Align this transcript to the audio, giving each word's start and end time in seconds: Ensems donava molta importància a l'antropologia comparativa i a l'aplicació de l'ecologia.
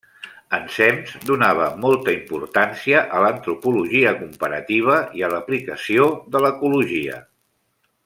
Ensems 0.57 1.11
donava 1.29 1.67
molta 1.83 2.15
importància 2.15 3.03
a 3.17 3.21
l'antropologia 3.25 4.17
comparativa 4.25 4.99
i 5.21 5.25
a 5.29 5.33
l'aplicació 5.37 6.13
de 6.35 6.47
l'ecologia. 6.47 7.25